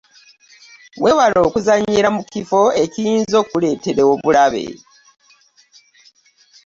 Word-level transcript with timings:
Weewale 1.03 1.37
okuzannyira 1.47 2.09
mu 2.15 2.23
kifo 2.31 2.61
ekiyinza 2.83 3.35
okuleetera 3.43 4.01
obulabe. 4.13 4.65